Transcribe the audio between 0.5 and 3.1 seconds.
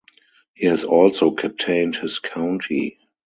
He has also captained his county.